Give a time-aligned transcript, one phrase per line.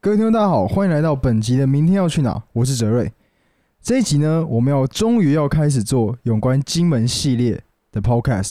[0.00, 3.12] 各位听众，大家好，欢迎来到本集的《明天要去哪》，我是哲瑞。
[3.82, 7.60] 这一集呢，我们要终于要开始做有关金门系列
[7.90, 8.50] 的 podcast。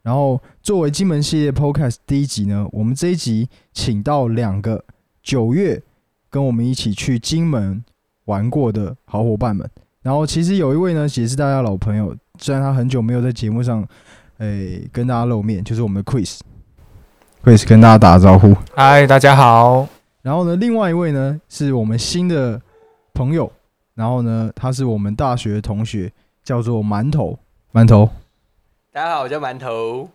[0.00, 4.82] 然后，作为金门系列 podcast 第一集呢，我们这一集请到两个
[5.22, 5.82] 九月
[6.30, 7.84] 跟我们一起去金门
[8.24, 9.68] 玩过的好伙伴们。
[10.00, 13.86] 然后，其实有一位呢，也是大家老朋友，虽然他很久没有在节目上
[14.38, 16.38] 诶跟大家露面，就是我们的 Chris。
[17.44, 18.56] Chris 跟大家打个招呼。
[18.74, 19.86] 嗨，大家好。
[20.22, 22.60] 然后呢，另外一位呢是我们新的
[23.14, 23.50] 朋友，
[23.94, 27.38] 然后呢，他是我们大学同学，叫做馒头。
[27.72, 28.08] 馒头，
[28.92, 30.08] 大家好，我叫馒头。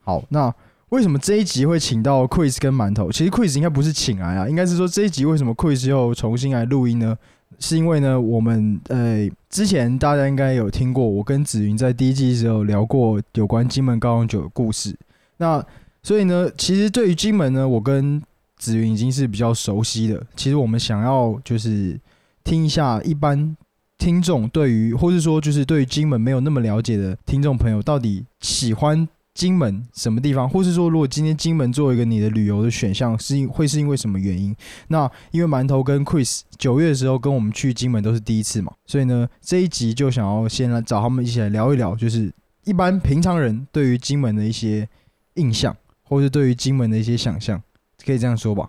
[0.00, 0.52] 好，那
[0.88, 3.12] 为什么这一集会请到 Quiz 跟馒头？
[3.12, 7.16] 其实 Quiz 应该不是请来啊，应该是说这一集为什么 Quiz 又重新来录音呢？
[7.58, 14.96] 是因为呢，我们呃之前大家应该有听过，我跟紫云在第一季的时候聊过有关金门高粱酒的故事。
[15.36, 15.64] 那
[16.02, 18.20] 所以呢，其实对于金门呢，我跟
[18.60, 20.24] 紫云已经是比较熟悉的。
[20.36, 21.98] 其实我们想要就是
[22.44, 23.56] 听一下一般
[23.96, 34.54] 听众对于，或是说就是对于金门没有那么了解的听众朋友，到底喜欢金门什么地方，或是说如果今天金门作为一个你的旅游的选项，是因会是因为什么原因？
[34.88, 42.30] 那因为馒头跟 Chris 九月的时候跟我们去金门都是第一次嘛，所以呢这一集就想要先来找他们一起来聊一聊，就是
[42.64, 44.86] 一般平常人对于金门的一些
[45.34, 45.74] 印象。
[46.02, 47.62] 或是对于金门的一些想象，
[48.04, 48.68] 可以这样说吧。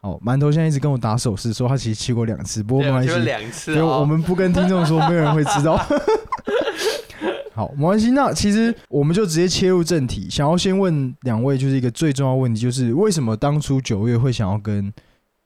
[0.00, 5.76] 好，馒头现在一直跟我打手势，说他其实去过两次，不过没关系，两次，因为我们不跟听众说，没有人会知道。
[7.54, 8.10] 好，没关系。
[8.10, 14.92] 那其实我们就直接切入正题，想要先问两位，就是一个最重要问题，就是为什么当初九月会想要跟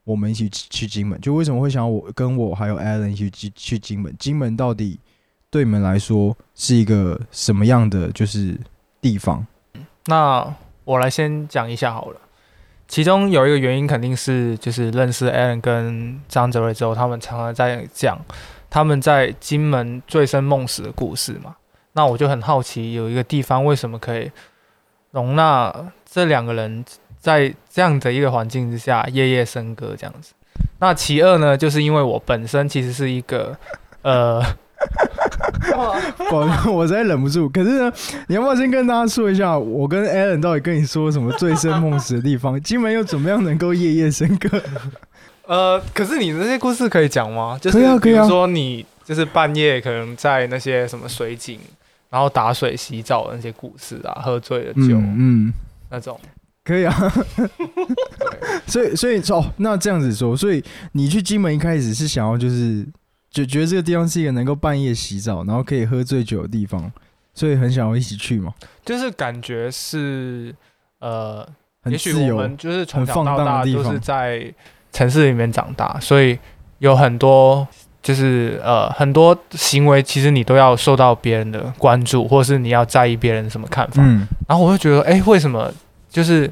[0.04, 1.20] 我们一起去金门？
[1.20, 4.14] 就为什么会想要我跟我还有 Alan 一起去去金门？
[4.18, 4.98] 金门到底
[5.50, 8.56] 对你们来说是一个什么样的就是
[9.02, 9.44] 地方？
[10.06, 12.20] 那我来先讲一下好了，
[12.88, 18.18] 其中有一个原因肯定是就是认识 Alan 跟张哲瑞之后，他们常常在讲
[18.70, 21.56] 他们在金门醉生梦死的故事嘛。
[21.92, 24.30] 那我就很好奇，有一个地方为什么可以
[25.10, 25.74] 容纳
[26.04, 26.84] 这两个人
[27.18, 30.32] 在这样的一个环境之下夜夜笙歌这样子？
[30.78, 33.56] 那其二呢，就是因为我本身其实是一个
[34.02, 34.42] 呃。
[35.74, 37.48] 我 我实在忍不住。
[37.48, 37.92] 可是呢，
[38.28, 42.60] 你要不要先跟大家说一下，我跟 Alan 到底跟你说什么醉生梦死的地方？
[42.60, 44.62] 金门又怎么样能够夜夜笙歌？
[45.46, 47.58] 呃，可是你的那些故事可以讲吗？
[47.62, 48.22] 可以啊，可以啊。
[48.22, 51.58] 比如说你就是半夜可能在那些什么水井，
[52.10, 55.52] 然后打水洗澡的那些故事啊，喝醉了酒，嗯，
[55.90, 56.18] 那种
[56.64, 56.94] 可以啊。
[58.66, 60.62] 所以，所以哦，那这样子说，所以
[60.92, 62.84] 你去金门一开始是想要就是。
[63.36, 66.90] 就觉得这个地方是一个能够半夜洗澡，然后可以喝醉酒的地方，
[67.34, 68.54] 所以很想要一起去嘛。
[68.82, 70.54] 就是感觉是
[71.00, 71.46] 呃，
[71.84, 74.50] 也许我们，就是从小到大都是在
[74.90, 76.38] 城市里面长大，所以
[76.78, 77.68] 有很多
[78.02, 84.02] 就是呃很多行为，其实你都要受到别人的关注，或是你要在意别人什么看法。
[84.02, 85.70] 嗯，然后我就觉得，哎，为什么
[86.08, 86.50] 就是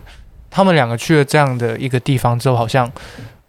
[0.50, 2.92] 他们两个去了这样的一个地方之后，好像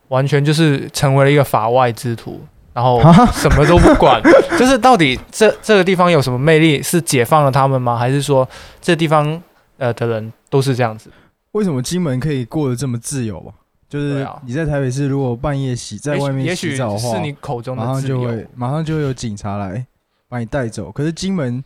[0.08, 2.42] 完全就是成为了一个法外之徒。
[2.76, 4.22] 然后什么都不管，
[4.60, 6.84] 就是到底这这个地方有什么魅力？
[6.84, 7.96] 是解放了他们吗？
[7.98, 8.46] 还是说
[8.82, 9.42] 这地方
[9.78, 11.10] 呃的人都是这样子？
[11.54, 13.56] 为什么金门可以过得这么自由啊？
[13.88, 19.86] 就是你在台北市，如果半夜洗在外面洗澡的话，是你口中的马上就会马上就会有警察来
[20.28, 20.92] 把你带走。
[20.92, 21.64] 可是金门，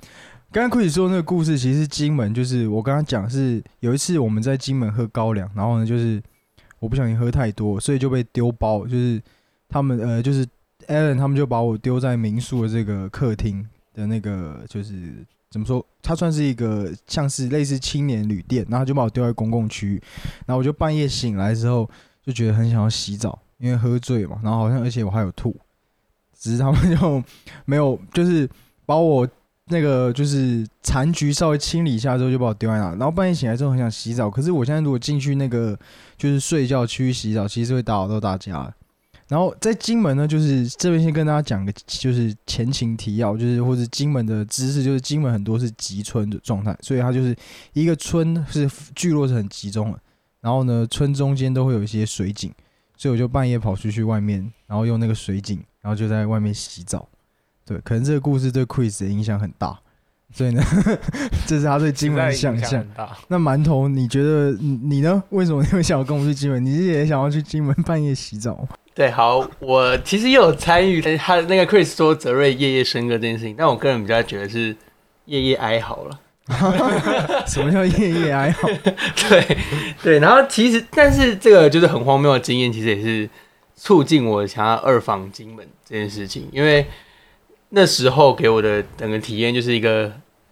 [0.51, 6.21] 刚刚库里说那个故事，其实金门就是我刚刚讲是有一次我们在金门喝高粱，然后呢就是
[6.77, 9.19] 我不小心喝太多，所以就被丢包，就是
[9.67, 10.45] 他们呃就是。
[10.89, 20.01] Allen 他们就把我丢在民宿的这个客厅的那个，就是怎么说，它算是一个像是类似青年旅店，然后就把我丢在公共区域，
[20.47, 21.87] 然后我就半夜醒来之后
[22.25, 25.55] 就觉得很想要洗澡，因为喝醉嘛，然后好像而且我还有吐，
[26.35, 27.23] 只是他们就
[27.65, 28.49] 没有，就是
[28.85, 29.27] 把我
[29.67, 35.77] 那个就是残局稍微清理一下之后就把我丢在那，然后半夜醒来之后很想洗澡，可是我现在如果进去那个
[36.17, 38.73] 就是睡觉区洗澡，其实会打扰到大家。
[39.29, 47.35] 然后在金门呢，就是这边先跟大家讲个，就是前情提要，就是或者金门的知识，就是金门很多是集村的状态，所以它就是
[47.73, 49.99] 一个村是聚落是很集中的。
[50.41, 52.51] 然后呢，村中间都会有一些水井，
[52.97, 57.07] 所以我就半夜跑出去外面，然后用那个水井，然后就在外面洗澡。
[57.65, 59.79] 对，可能这个故事对 Chris 的影响很大，
[60.33, 60.63] 所以呢，
[61.45, 62.83] 这是他对金门的想象。
[63.27, 65.21] 那馒头，你觉得你呢？
[65.29, 66.65] 为什么你会想要跟我去金门？
[66.65, 68.67] 你是也想要去金门半夜洗澡？
[68.99, 74.75] 对，好，我其实也有参与他那个 Chris 说泽瑞夜夜笙歌这件事情，但我个人比较觉得是
[75.23, 76.19] 夜夜哀嚎了。
[77.47, 78.67] 什么叫夜夜哀嚎？
[79.29, 79.57] 对
[80.03, 83.29] 对，然后其实，但是这个就是很荒谬的经验，其实也是
[83.73, 86.85] 促进我想要二访金门这件事情，因为
[87.69, 90.11] 那时候给我的整个体验就是一个，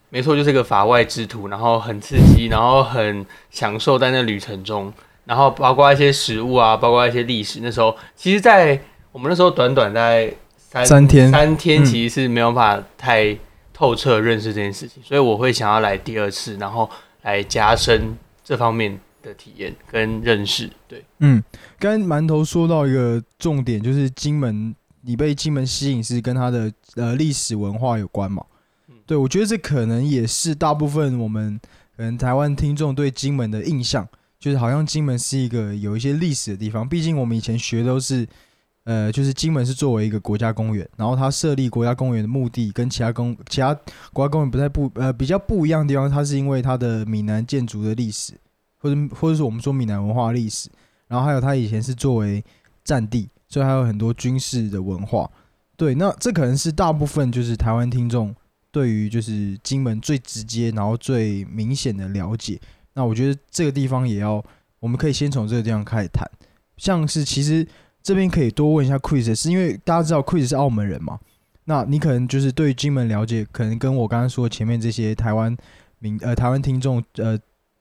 [0.09, 4.93] 没错，就是一个法外之徒，然后很刺激，然后很享受在那旅程中，
[5.27, 7.59] 然后包括一些食物啊，包括一些历史。
[7.61, 8.79] 那时候其实，在
[9.11, 13.37] 我们那时候短短在三三天，三天其实是没有办法太
[13.73, 16.89] 透彻认识这件事情，所以我会想要来第二次，然后
[17.21, 18.99] 来加深这方面。
[19.23, 21.43] 的体验跟认识，对，嗯，
[21.79, 28.45] 刚刚馒头说到一个重点，就是金门，你被金门吸引是跟它的呃历史文化有关嘛？
[29.05, 31.59] 对，我觉得这可能也是大部分我们
[31.97, 34.07] 可能台湾听众对金门的印象，
[34.47, 36.87] 就是好像金门是一个有一些历史的地方。
[36.87, 38.25] 毕竟我们以前学都是，
[38.85, 43.77] 呃，就是金门是作为一个国家公园，然后它设立国家公园的目的跟其他公其他
[44.13, 48.33] 国家公园不太不呃比较不一样的地方，它是因为它的闽南建筑的历史。
[48.79, 50.69] 或者或者是我们说闽南文化历史，
[51.07, 52.45] 然后还有它以前是作为
[52.83, 55.27] 战地，所以还有很多军事的文化。
[55.75, 58.33] 对，那这可能是大部分就是台湾听众
[58.71, 62.61] 对于就是金门最直接然后最明显的了解。
[62.97, 64.43] 那我觉得这个地方也要，
[64.81, 66.29] 我们可以先从这个地方开始谈。
[66.75, 67.65] 像是其实
[68.03, 71.17] 这边可以多问一下 Chris，是因为大家知道 Chris 是澳门人嘛？
[71.63, 75.55] 那你可能就是对金门了解，可能跟我刚刚说前面这些台湾
[75.99, 77.39] 民呃台湾听众呃。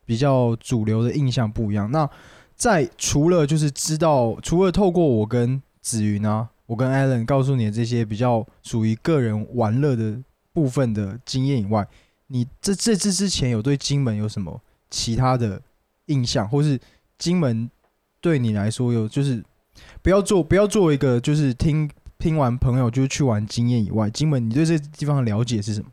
[0.08, 1.90] 比较主流的印象不一样。
[1.90, 2.08] 那
[2.54, 10.16] 在除了就是知道，除了透过我跟子云啊，我跟 Allen 告诉你的这些比较属于个人玩乐的
[10.52, 11.84] 部分的经验以外，
[12.28, 15.60] 你这这次之前有对金门有什么其他的
[16.06, 16.78] 印象，或是
[17.18, 17.70] 金门
[18.20, 19.42] 对你来说有就是
[20.02, 25.88] 不要做不要做一个就是听听完朋友就去玩经验以外，金门你对这地方的了解是什么？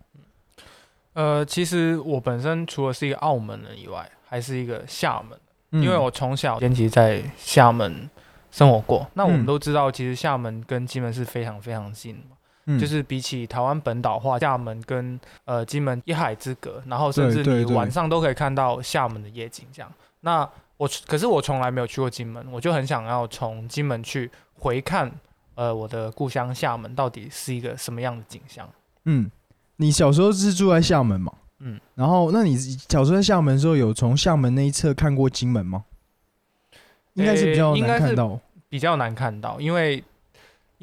[1.13, 5.38] 呃，其实我本身除了是一个澳门人以外，还是一个厦门，
[5.84, 8.10] 因为我从小其实在厦门
[8.50, 9.07] 生活过。
[9.13, 12.33] 那我们都知道，其实厦门跟金门是非常非常近嘛，
[12.80, 19.92] 就是比起台湾本岛话，厦门跟呃金门一海之隔，然后甚至你晚上都可以看到厦门的夜景这样。
[20.21, 25.12] 那我可是我从来没有去过金门，我就很想要从金门去回看，
[25.56, 28.69] 呃，我的故乡厦门到底是一个什么样的景象。
[29.06, 29.30] 嗯。
[29.77, 31.33] 你小时候是住在厦门嘛？
[31.57, 35.83] 嗯，然后那你小时候在厦门的时候，有从厦门那一侧看过金门吗？
[37.15, 38.39] 应该是比较难看到，
[38.69, 40.01] 比较难看到，因为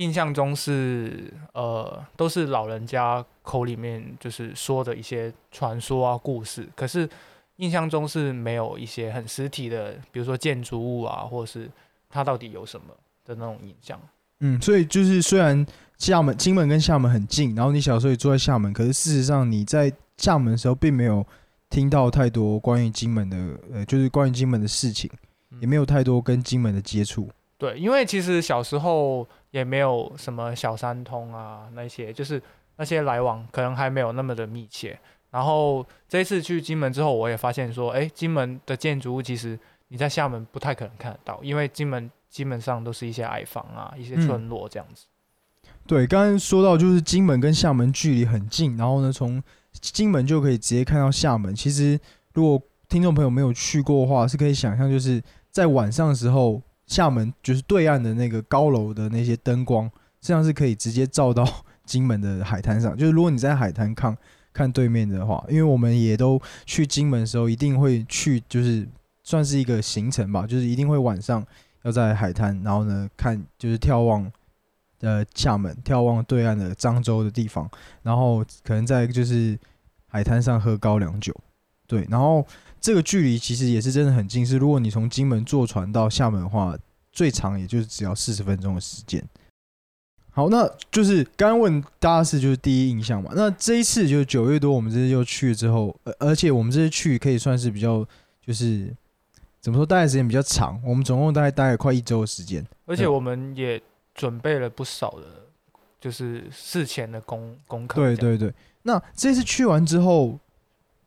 [0.00, 7.08] 印象中是呃都是老人家口里面就是说的一些传说啊故事，可是
[7.56, 11.70] 印象中是没有一些很实体的，比如说建筑物啊，或者是
[12.08, 12.86] 它到底有什么
[13.24, 14.00] 的那种印象。
[14.40, 15.66] 嗯，所以就是虽然。
[16.00, 21.22] 厦门、金门跟厦门很近，然后你小时候也住在厦门，可是事实上你在厦门的时候并没有
[21.68, 23.36] 听到太多关于金门的，
[23.70, 25.10] 呃，就是关于金门的事情，
[25.60, 27.28] 也没有太多跟金门的接触。
[27.60, 32.42] 对，因为其实小时候也没有什么小三通啊，那些就是
[32.76, 34.98] 那些来往可能还没有那么的密切。
[35.30, 39.58] 然后这一次去金门之后，我也发现说，哎，金门的建筑物其实
[39.88, 45.04] 你在厦门不太可能看得到，因为金门基本上都是一些矮房啊，一些村落这样子。
[45.86, 49.42] 对，刚刚说到就是金门跟厦门距离很近，然后呢，从
[49.72, 51.54] 金门就可以直接看到厦门。
[51.54, 52.00] 其实，
[52.32, 56.60] 如果听众朋友没有去过的话，是可以想象，就是在晚上的时候，
[56.90, 59.84] 厦门就是对岸的那个高楼的那些灯光，
[60.20, 61.46] 实际上是可以直接照到
[61.86, 62.96] 金门的海滩上。
[62.96, 64.16] 就是如果你在海滩看
[64.52, 68.86] 看对面的话，因为我们也都去金门的时候，一定会去，就是
[69.22, 71.46] 算是一个行程吧，就是一定会晚上
[71.82, 74.30] 要在海滩，然后呢看，就是眺望。
[75.02, 77.66] 呃，厦门眺望对岸的漳州的地方，
[78.02, 79.58] 然后可能在就是
[80.08, 81.34] 海滩上喝高粱酒，
[81.86, 82.46] 对，然后
[82.80, 86.76] 这个距离其实也是真的很近，是如果你从金门坐船到厦门的话，
[87.12, 89.22] 最长也就是只要四十分钟的时间。
[90.30, 98.06] 好，那就是刚刚问大家是就是第一印象嘛，那这一次就是九月多我们这次又去了之后，而而且我们这次去可以算是比较
[98.44, 98.94] 就是
[99.60, 103.80] 怎么说，待的时间比较长，我们总共大概待了快一周的时间，而且我们也。
[104.12, 105.24] 准备了不少的，
[105.98, 107.94] 就是事前的功功课。
[107.94, 110.38] 对对对，那这次去完之后，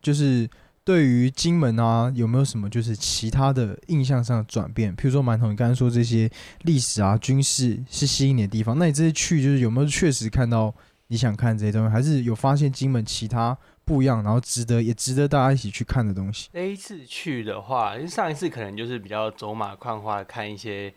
[0.00, 0.48] 就是
[0.84, 4.94] 对于金门啊，有没有什么就是其他的印象上的转变？
[4.94, 6.30] 譬如说，馒头，你刚才说这些
[6.62, 10.74] 历史啊、军事是吸引你的地方，那你这次去就是有没有确实看到
[11.06, 16.50] 你想看这些东西，还是有发现金门其他不一样，然后值得也值得大家一起去看的东西？
[16.52, 20.92] 这一次去的话，因为上一次可能就是比较走马看花看一些。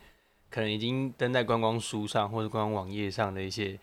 [0.49, 3.77] 可能已经登在观光书上或者观光网页上的一些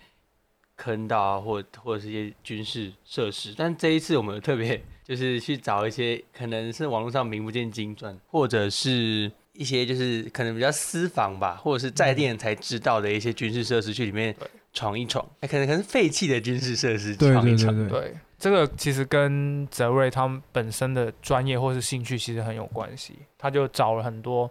[0.76, 14.34] 坑道啊，或或者是一些军事设施，但这一次我们特别就是去找一些可能是网络上名不见经传，或者是一些就是可能比较私房吧，或者是在地人才知道的一些军事设施去里面
[14.73, 17.88] 闯一闯，哎，可能可能是废弃的军事设施闯一闯。
[17.88, 23.14] 对，这个其实跟泽瑞他们本身的专业或是兴趣其实很有关系。
[23.38, 24.50] 他就找了很多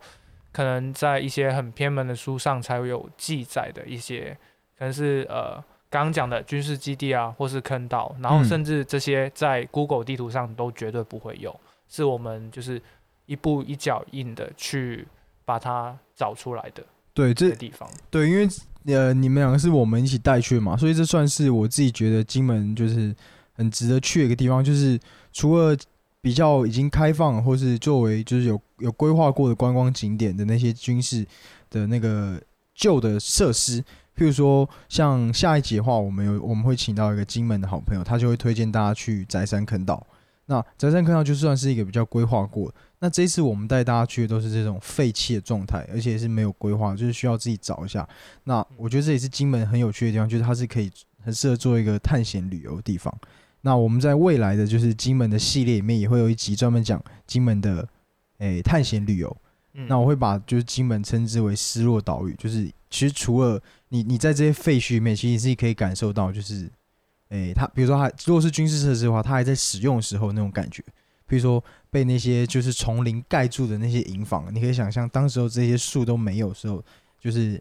[0.51, 4.37] 可能在一些很偏门的书上才会有记载的一些，
[4.77, 5.61] 可能是呃
[5.93, 11.57] 刚刚讲的军事基地啊，或是坑道，然后甚至这些在 Google 地图上都绝对不会有，
[11.87, 12.81] 是我们就是。
[13.25, 15.07] 一步一脚印的去
[15.45, 16.83] 把它找出来的，
[17.13, 18.45] 对这地方，对，因为
[18.93, 23.15] 呃，你们两个是我们一起带去的嘛，所以这算是我自己觉得金门就是
[23.53, 24.61] 很值得去的一个地方。
[24.61, 24.99] 就是
[25.31, 25.73] 除了
[26.19, 31.25] 比较已经开放，或是作为就是有有规划过的观光景点的那些军事
[31.69, 32.37] 的那个
[32.75, 33.81] 旧的设施，
[34.15, 40.05] 譬如说像下一集的话，我们有我们会请到一个金门的好朋友，他就会推荐大家去宅山坑道。
[40.45, 42.73] 那宅山坑道就算是一个比较规划过。
[42.99, 48.07] 那这一次我们带大家去的都是这种废弃的状态，而且是没有规划，就是需要自己找一下。
[48.43, 50.91] 那我觉得这也是金门很有趣的地方，就是它是可以
[51.21, 53.13] 很适合做一个探险旅游的地方。
[53.61, 57.87] 那我们在未来的就是金门的系列里面，也会有一集专门讲金门的
[58.39, 59.35] 诶探险旅游。
[59.73, 66.69] 那我会把就是金门称之为失落岛屿，就是其实除了你你在这些废墟里面，其实你是可以感受到就是。
[67.29, 70.83] 诶，它比如说它如果是军事设施的话，它还在使用的时候那种感觉，
[71.25, 76.83] 比如说被那些就是丛林盖住的那些营房，你可以想象当时候这些树都没有时候，
[77.19, 77.59] 就是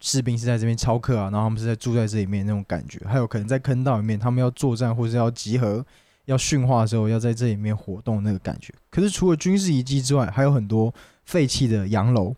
[0.00, 5.84] 士兵是在这边操课啊，然后他们是在住在这里面那种感觉，还有可能在坑道里面，他们要作战或者要集合、
[6.24, 8.72] 要训话的时候，要在这里面活动那个感觉。
[8.88, 10.94] 可是除了军事遗迹之外，还有很多
[11.30, 12.34] 废弃的洋楼，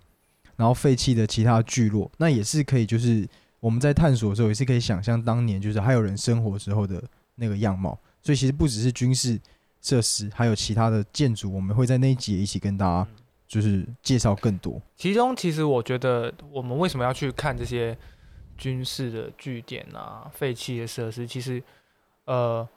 [0.57, 3.27] 然后废弃的其他聚落，那也是可以就是。
[3.63, 7.01] 我们在探索的时候，也是可以想象当年就是还有人生活时候的
[7.37, 7.97] 那个样貌。
[8.21, 9.41] 所以其实不只是军事
[9.81, 13.09] 设施，还有其他的建筑，我们会在那一集一起跟大家
[13.47, 14.83] 就是介绍更多。
[14.97, 17.97] 其中，其实我觉得我们为什么要去看这些
[18.59, 21.25] 军事的据点啊、废弃的设施？
[21.25, 21.63] 其实，
[22.25, 22.69] 呃。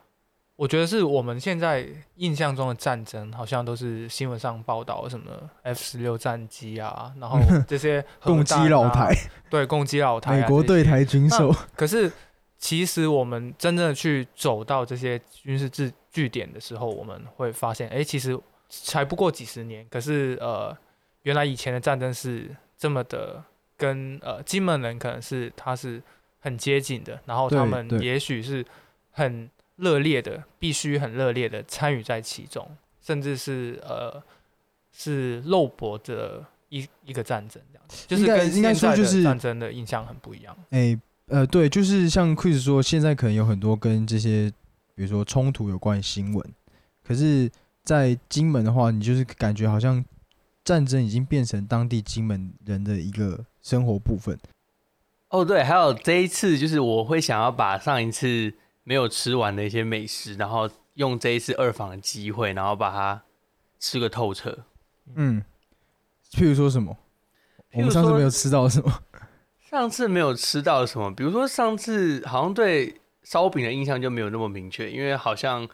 [0.58, 1.86] 我觉得是我们现在
[2.16, 5.32] 印象中的战争，好像都是新闻上报道什么
[5.64, 9.14] F 十六战机啊，然后 这些攻击老台，
[9.50, 11.54] 对，攻击老台，美国对台军售。
[11.76, 12.10] 可是，
[12.58, 19.86] 其实我们真正的去走到这些军事据据点的时候，我们会发现，哎，其实才不过几十年。
[19.90, 20.74] 可是，呃，
[21.24, 23.44] 原来以前的战争是这么的，
[23.76, 26.02] 跟呃金门人可能是他是
[26.40, 28.66] 很接近的，然后他们也许是
[29.12, 29.50] 很。
[29.78, 32.66] 热烈的，必须很热烈的参与在其中，
[33.02, 34.24] 甚至是呃，
[34.94, 40.56] 是肉搏的一一个战争这样子，就是跟应该说就是战争的印象很不一样。
[40.70, 44.50] 哎，呃，对，就是像 Chris 说，现在可能有很多跟这些，
[44.96, 46.54] 比如说冲突有关的新闻，
[47.06, 47.52] 可是，
[47.84, 50.04] 在金门的话，你就是感觉好像
[50.64, 54.40] 战争已经变成当地金门人的一个生活部分。
[55.32, 58.54] 哦，对，还有这一次，就是我会想要把上一次。
[58.86, 63.22] 没有吃完的一些美食，然后用这一次二访的机会，然后把它
[63.80, 64.58] 吃个透彻。
[65.16, 65.44] 嗯，
[66.32, 66.98] 譬如说什么？
[67.74, 69.04] 我们上次没有吃到什么？
[69.70, 71.14] 上次没有吃到什么？
[71.14, 75.68] 比如说上次好像对烧饼的印象就没有那么明确，因为好像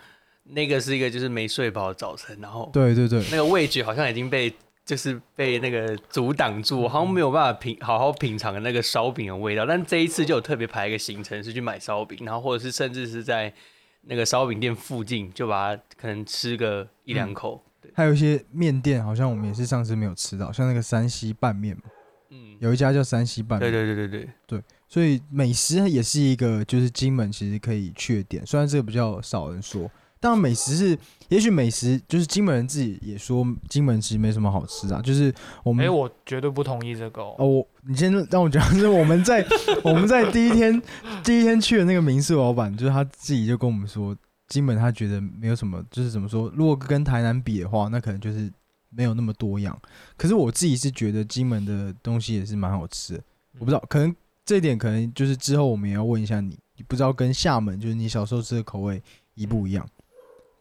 [0.46, 4.52] 那个是一个就是没睡饱的早晨，然后对对对，那个味觉好像已经被。
[4.84, 9.66] 就是被那个阻挡住，好像没有办法品好好品尝那个烧饼的味道。
[9.66, 13.54] 但这一次就有特别排一个行程，是去买烧饼，然后或者是甚至是在
[14.02, 17.64] 那个烧饼店附近，就把它可能吃个一两口。
[17.94, 21.84] 还有一些面店，好像我们也是上次没有吃到，像那个山西拌面嘛，
[22.32, 24.64] 嗯，有一家叫山西拌面，对对对对对对。
[24.88, 29.90] 所以美食也是一个就是金门其实可以去的点，虽然这个比较少人说。
[30.22, 30.98] 当然，美食是，
[31.30, 35.02] 也许美食就是金门人自己也说，金门其实没什么好吃啊。
[35.02, 37.24] 就是我们，哎，我绝对不同意这个。
[37.24, 39.44] 哦，我你先让我讲，就 是我们在
[39.84, 40.80] 我们在第一天
[41.24, 44.16] 第一天去的那个民宿老板，就是他自己就跟我们说，
[44.48, 48.48] 金门他觉得没有什么，就是怎么说，如果跟台南比的话，那可能就是
[48.92, 49.76] 没有那么多样。
[50.16, 53.24] 可是我自己是觉得金门的东西也是蛮好吃的。
[53.58, 59.02] 我不知道，可能这一点可能就是之后我们也要问一下你，你不知道跟厦门就是你小时候吃的口味
[59.34, 59.84] 一不一样。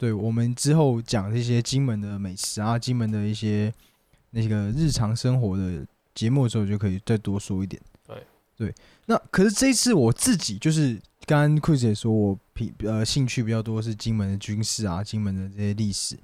[0.01, 3.71] 对我们之后讲这些金门的美食啊，金门的一些
[4.31, 7.79] 那个日常生活的节目的时候，就可以再多说一点。
[8.07, 8.25] 对
[8.57, 16.17] 对，那可是这一次我自己就是刚刚 Chris 也说我比呃兴趣比较多是金门的军事啊，金门的这些历史。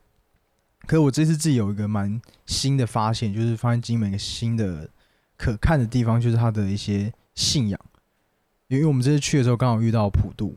[0.88, 4.90] 可是我这次自己有一个蛮新的发现，就是发现金门一个新的
[5.38, 7.80] 可看的地方，就是它的一些信仰。
[8.70, 10.56] 因为我们这次去的时候刚好遇到普渡。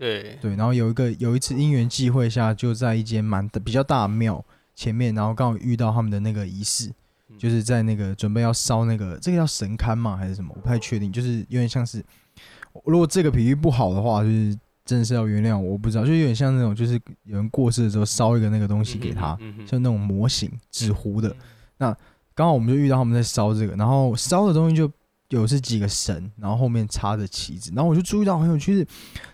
[0.00, 4.42] 对对，然后有一个有一次因缘际会下，就在一间蛮比较大的庙
[4.74, 6.90] 前面，然后刚好遇到他们的那个仪式，
[7.36, 10.16] 就是在那个准备要烧那个，这个叫神龛嘛？
[10.16, 10.54] 还是什么？
[10.56, 11.12] 我不太确定。
[11.12, 12.02] 就是有点像是，
[12.84, 21.36] 如果这个比喻不好的话，就是真的是要原谅我，不知道，就有点像那种，就是有人过世的时候烧一个那个东西给他，像那种模型纸糊的。
[21.76, 21.94] 那
[22.34, 24.90] 刚好我们就遇到他们在烧这个，然后烧的东西就
[25.30, 28.86] 有是几个神，然后后面插着旗子，然后我就注意到很有趣是，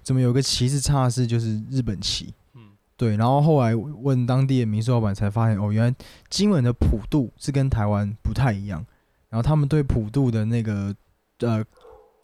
[0.02, 2.32] 怎么有个旗子插的是就是日本旗。
[2.98, 5.94] 对，然后后来问当地的民宿老板，才发现哦，原来
[6.30, 8.82] 金门的普渡是跟台湾不太一样，
[9.28, 10.96] 然后他们对普渡的那个
[11.40, 11.62] 呃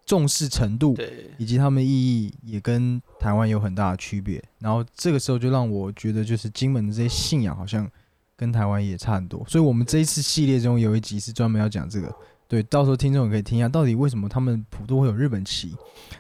[0.07, 0.97] 重视程度，
[1.37, 4.43] 以及他们意义也跟台湾有很大的区别。
[4.61, 7.87] 然后这个时候就让我觉得，就是金门的这些信仰好像
[8.35, 9.45] 跟台湾也差很多。
[9.47, 12.15] 所以，我们这一次系列中有一集是专门要讲这个。
[12.53, 15.75] 对，到时候听众也可以听一下，到底为什么他们普渡会有日本旗，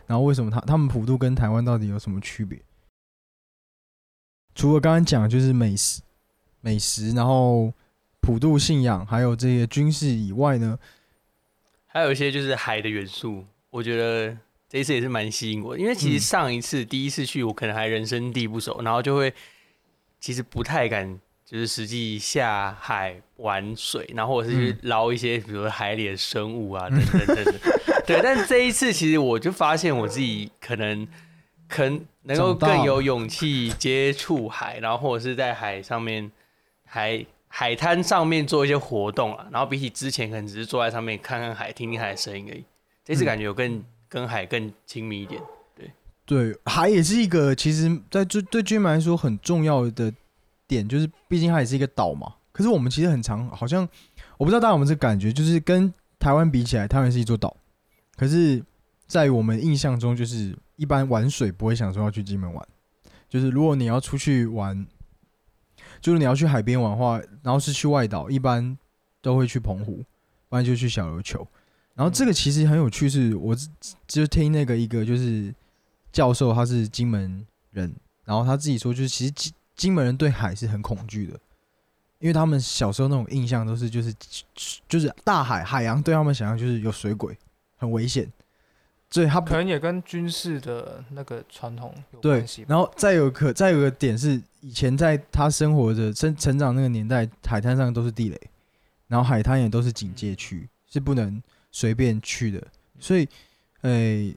[0.06, 2.58] 然后为什么他他们普渡跟台湾到底有什么区别？
[4.54, 6.00] 除了刚刚讲就是美食、
[6.62, 7.70] 美食，然后
[8.22, 10.78] 普渡信仰，还有这些军事以外呢，
[11.84, 13.44] 还有一些就是海的元素。
[13.68, 14.34] 我觉得
[14.70, 19.34] 这一次也是蛮吸引我，因为其实上一次第一次去，我可能还人生地不熟，然后就会
[20.18, 21.20] 其实不太敢，
[21.52, 27.54] 就是实际下海玩水，然后或者是去捞一些，比如说海里的生物啊等等等等。
[28.06, 31.06] 对，但这一次其实我就发现我自己可能。
[31.68, 36.30] 可能能够更有勇气接触海，然后或者是在海上面
[36.84, 42.62] 海海滩上面做一些活动啊，然后比起之前可能只是坐在上面看看海、听听海的声音而已，
[43.02, 45.40] 这次感觉有更跟海更亲密一点。
[45.74, 45.90] 对
[46.26, 50.12] 对，海也是一个其实在对对居民来说很重要的
[50.72, 52.34] 点，就是毕竟它也是一个岛嘛。
[52.50, 53.88] 可是我们其实很常好像
[54.36, 57.56] 我不知道大家有没有这感觉，就是跟台湾比起来，台湾是一座岛，
[58.16, 58.62] 可是。
[59.08, 62.66] 在我们印象中，就是一般玩水不会想说要去金门玩，
[63.28, 64.86] 就是如果你要出去玩，
[66.00, 68.78] 就是你要去海边玩的话，然后是去外岛，一般
[69.20, 70.02] 都会去澎湖，
[70.48, 71.46] 不然就去小琉球。
[71.94, 73.54] 然后这个其实很有趣，是我
[74.06, 75.54] 就听那个一个就是
[76.10, 77.94] 教授，他是金门人，
[78.24, 81.38] 然后他自己说，就是其实金金门人对海是很恐惧的，
[82.18, 84.14] 因为他们小时候那种印象都是就是
[84.88, 87.36] 就是大海海洋对他们想象就是有水鬼，
[87.76, 88.30] 很危险。
[89.10, 92.64] 所以他可能也跟军事的那个传统有关系。
[92.66, 98.40] 然后再有可再有个点是，以前在他生活的生成长那个年代，海滩上都是地雷，
[99.08, 102.66] 然后海滩也都是警戒区，是不能随便去的。
[102.98, 103.28] 所以，
[103.82, 104.32] 呃，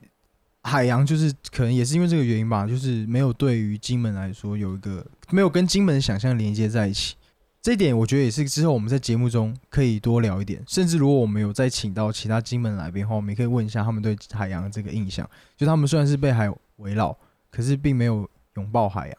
[0.66, 7.16] 海洋就是可能也是因为这个原因吧，就是没有对于金门来说有一个没有跟金门想象连接在一起。
[7.62, 15.30] 这一点我觉得也是之后我们在节目中可以多聊一点，甚至如果我们有再请到其他金门来宾的话，我们也可以问一下他们对海洋这个印象。
[15.56, 17.16] 就他们虽然是被海围绕，
[17.52, 19.18] 可是并没有拥抱海洋。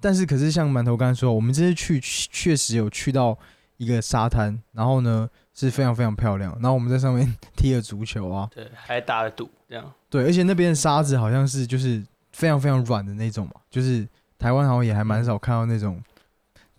[0.00, 3.38] 但是，可是像馒头刚才说，我们这次去确实有去到
[3.80, 6.52] 一个沙滩，然后呢是非常非常漂亮。
[6.60, 9.90] 然后我们在上面 踢了足球啊，对，还打了赌，这样。
[10.10, 14.06] 对，而且那边的沙子好像是就是非常非常软的那种嘛，就是
[14.38, 15.98] 台湾好像也还蛮少看到那种。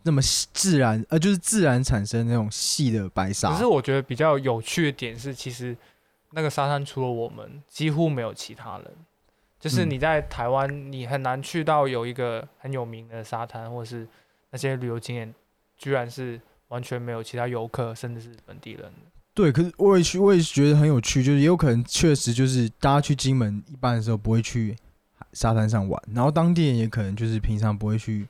[0.04, 0.22] 那么
[0.54, 3.52] 自然，呃，就是自然产生那种细的白沙。
[3.52, 5.76] 可是我觉得比较有趣的点是，其实
[6.32, 8.88] 那个沙滩除了我们，几乎没有其他人。
[9.60, 14.08] 就是你在台湾，你很难去到有一个很有名的沙滩，或是
[14.50, 15.36] 那些旅游景点，
[15.78, 18.92] 居然是完全没有其他游客，甚至是本地人。
[19.34, 24.76] 对，可是我也去，我也觉得很有趣，就是也有可能确实就是大家去金门一般的时候不会去
[25.34, 28.28] 沙滩上玩，然后当地人也可能就是平常不会去。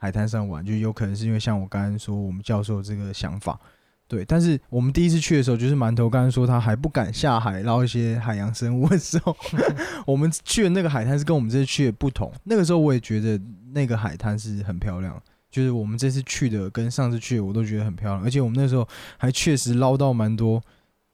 [0.00, 3.58] 海滩上玩，就有可能是因为像我刚刚说，我们教授这个想法，
[4.06, 4.24] 对。
[4.24, 9.36] 但是我们第一次去的时候，就是馒头刚刚说他还不敢下海捞一些海洋生物的时候，
[10.06, 12.32] 我们去的那个海滩是跟我们这次去的不同。
[12.44, 13.40] 那个时候我也觉得
[13.72, 20.62] 那个海滩是很漂亮，就是我们这次去的跟上次去的我都觉得很漂亮，而且我们那时候还确实捞到蛮多，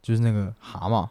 [0.03, 1.09] 就是那个蛤蟆、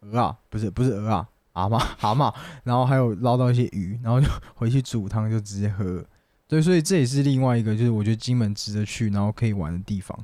[0.00, 6.04] 鹅啊，不是不是鹅啊，蛤蟆蛤蟆，然后还有捞到一些鱼，然后就 回去煮汤就直接喝。
[6.46, 10.18] 对，所以这也是另外一个，就是我觉得金门值得去，然后可以玩的地方。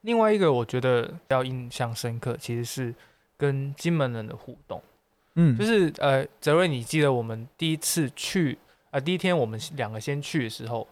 [0.00, 2.92] 另外一个，我觉得比较印象深刻，其实是
[3.36, 4.82] 跟金门人的互动。
[5.36, 8.58] 嗯，就是呃，泽瑞，你记得我们第一次去，
[8.90, 10.86] 呃，第一天我们两个先去的时候，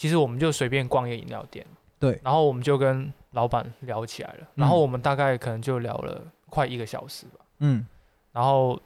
[0.00, 1.66] 其实我们就随便逛一个饮料店，
[1.98, 7.44] 对，然后我们就跟老板聊起来了，然后我们大概可能就聊了快一个小时吧。
[7.58, 7.84] 嗯，
[8.32, 8.80] 然后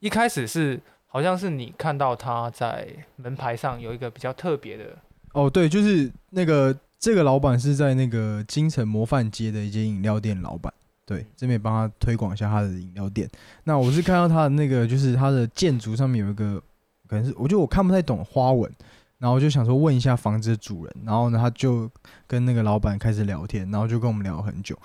[0.00, 0.80] 一开始是。
[1.08, 4.84] 好像是你看到他在门牌上有一个比较特别的
[5.32, 10.70] 哦，对，就是那个这个老板是在那个京城模范街的一间饮料店老板，
[11.06, 13.26] 对，这边帮他推广一下他的饮料店。
[13.64, 16.62] 那我是看到他的那个，就是他的建筑上面有一个，
[17.08, 18.70] 可能是我觉得我看不太懂花纹，
[19.18, 21.90] 然后就想说问一下房子的主人，然后呢他就
[22.26, 24.78] 跟那个老板开始聊天，然后就跟我们聊很久。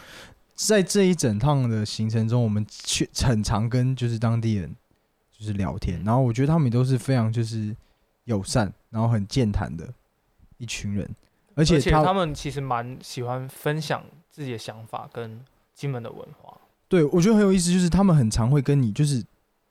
[0.55, 4.75] 在这一整趟的行程中，我们去很常跟就是当地人
[5.31, 7.75] 就是聊天，然后我觉得他们都是非常就是
[8.25, 9.91] 友善，然后很健谈的
[10.57, 11.09] 一群人，
[11.55, 16.55] 而且他们其实蛮喜欢分享自己的想法跟金门的文化。
[16.87, 19.23] 对，我觉得很有意思，就是他们很常会跟你就是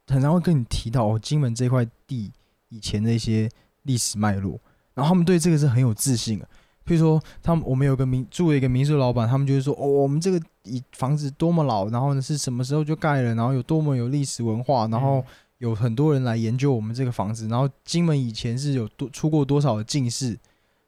[0.08, 2.32] 很常会跟你提到哦，金门这块地
[2.68, 3.48] 以前的一些
[3.82, 4.60] 历史脉络，
[4.94, 6.48] 然后他们对这个是很有自信的。
[6.82, 15.24] 比如说，他们我们有个民住了一个民宿老板，他们就是说，哦，我们这个以房子多么老，然后呢是什么时候就盖了，然后有多么有历史文化，然后
[15.58, 20.36] 有很多人来研究我们这个房子，然后金门以前是有多出过多少的进士，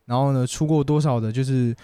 [0.07, 1.77] 然后呢出过多少的，就是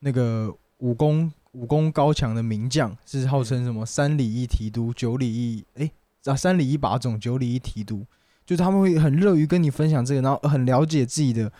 [0.00, 5.90] 那个武功武功高强的名将，是号称什么三里一提督，九里一哎
[6.26, 8.04] 啊三里一把总，九里一提督，
[8.46, 11.50] 就他们会很乐于跟你分享这个，然后很了解自己的。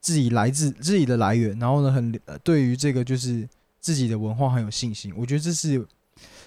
[0.00, 2.12] 自己来自自己的来源，然后呢，很
[2.44, 3.46] 对于这个就是
[3.80, 5.12] 自己的文化很有信心。
[5.16, 5.84] 我觉得这是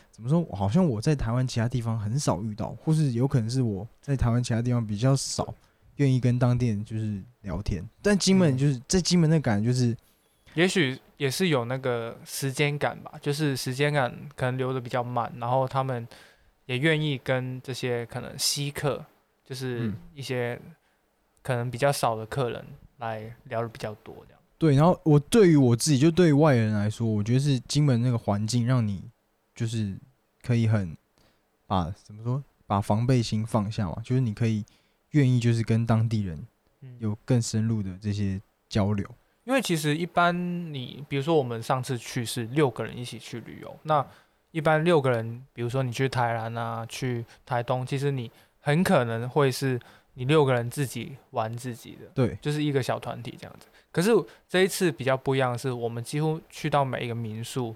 [0.09, 0.43] 怎么说？
[0.55, 5.53] 好像我在台湾其他地方很少遇到，或是有可能是我在台湾其他地方比较少
[5.97, 7.87] 愿意跟当地人就是聊天。
[8.01, 9.95] 但金门就是在金门的感觉就是，
[10.53, 16.07] 也许也是有那个时间感吧，就是时间感可能流的比较慢，然后他们
[16.67, 19.05] 也愿意跟这些可能稀客，
[19.51, 20.57] 就是一些
[21.43, 22.65] 可能比较少的客人。
[23.01, 24.75] 来聊的比较多，这样对。
[24.75, 29.01] 然后我对于我自己，就对于外人来说，我觉得是金门那个环境，让你
[29.55, 29.97] 就是
[30.43, 30.95] 可以很
[31.65, 33.99] 把怎么说，把防备心放下嘛。
[34.03, 34.63] 就是你可以
[35.13, 36.45] 愿意，就是跟当地人
[36.99, 39.03] 有更深入的这些交流。
[39.45, 44.05] 因为其实一般你，比如说我们上次去是六个人一起去旅游，那
[44.51, 48.29] 一般六个人，比如说你去台南啊，去台东，其实你
[48.61, 49.77] 很可能会是。
[50.15, 53.67] 你六个人自己玩自己的，对，就是一个小团体这样子。
[53.93, 54.11] 可是
[54.45, 57.73] 这一次比较不一样的是，我们几乎去到每一个民宿、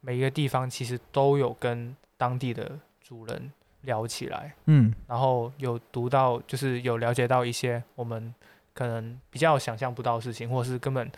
[0.00, 8.34] 每一个地方，其实都有跟当地的主人聊起来，嗯，然后有读到，就是有了解到一些我们
[8.74, 11.08] 可能比较想象不到的事情，或者是根本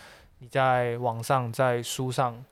[0.40, 2.44] 你在网上、在书上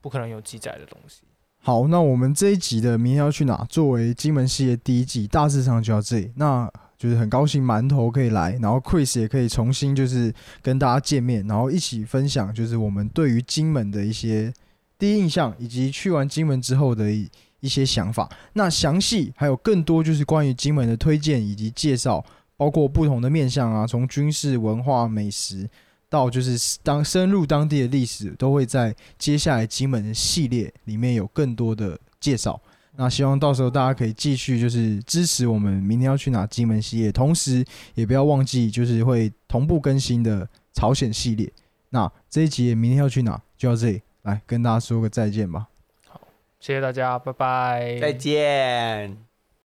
[0.00, 1.22] 不可能有记载的东西。
[1.62, 3.66] 好，那我们这一集的明天要去哪？
[3.68, 6.32] 作为金门系列第一季，大致上就到这里。
[6.36, 14.50] 那就是很高兴馒头可以来，然后 Chris 也可以重新就是跟大家见面，然后一起分享就是我们对于金门的一些
[14.98, 17.28] 第一印象，以及去完金门之后的一
[17.60, 18.26] 一些想法。
[18.54, 22.24] 那详细还有更多就是关于金门的推荐以及介绍，
[22.56, 25.68] 包括不同的面向啊，从军事、文化、美食
[26.10, 32.60] 到就是当深入当地的历史，都会在接下来金门的系列里面有更多的介绍。
[32.96, 41.50] 那希望到时候大家可以继续就是支持我们明天要去哪金门系列，同时也不要忘记就是会同步更新的朝鲜系列。
[41.90, 45.68] 那这一集明天要去哪就到这里，来跟大家说个再见吧。
[46.08, 46.20] 好，
[46.58, 49.29] 谢谢大家，拜拜，再见。